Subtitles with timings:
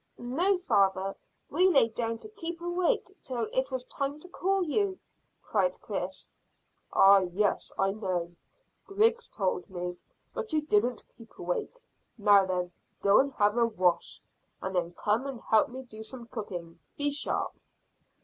[0.17, 1.15] "No, father;
[1.47, 4.97] we lay down to keep awake till it was time to call you,"
[5.43, 6.31] cried Chris.
[6.91, 8.31] "Ah, yes, I know.
[8.87, 9.97] Griggs told me;
[10.33, 11.77] but you didn't keep awake.
[12.17, 12.71] Now then,
[13.03, 14.19] go and have a wash,
[14.59, 16.79] and then come and help me do some cooking.
[16.97, 17.53] Be sharp."